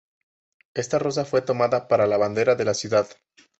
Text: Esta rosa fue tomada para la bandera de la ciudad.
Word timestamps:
Esta 0.73 0.97
rosa 0.97 1.25
fue 1.25 1.43
tomada 1.43 1.87
para 1.87 2.07
la 2.07 2.17
bandera 2.17 2.55
de 2.55 2.65
la 2.65 2.73
ciudad. 2.73 3.07